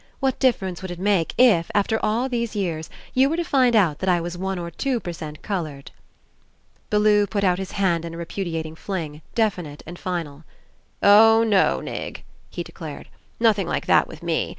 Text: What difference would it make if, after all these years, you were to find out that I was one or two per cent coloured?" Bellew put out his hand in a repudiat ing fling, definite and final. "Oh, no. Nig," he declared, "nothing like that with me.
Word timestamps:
What 0.19 0.39
difference 0.39 0.81
would 0.81 0.89
it 0.89 0.97
make 0.97 1.35
if, 1.37 1.69
after 1.75 2.03
all 2.03 2.27
these 2.27 2.55
years, 2.55 2.89
you 3.13 3.29
were 3.29 3.37
to 3.37 3.43
find 3.43 3.75
out 3.75 3.99
that 3.99 4.09
I 4.09 4.19
was 4.19 4.35
one 4.35 4.57
or 4.57 4.71
two 4.71 4.99
per 4.99 5.13
cent 5.13 5.43
coloured?" 5.43 5.91
Bellew 6.89 7.27
put 7.27 7.43
out 7.43 7.59
his 7.59 7.73
hand 7.73 8.03
in 8.03 8.15
a 8.15 8.17
repudiat 8.17 8.65
ing 8.65 8.73
fling, 8.73 9.21
definite 9.35 9.83
and 9.85 9.99
final. 9.99 10.43
"Oh, 11.03 11.43
no. 11.43 11.81
Nig," 11.81 12.23
he 12.49 12.63
declared, 12.63 13.09
"nothing 13.39 13.67
like 13.67 13.85
that 13.85 14.07
with 14.07 14.23
me. 14.23 14.49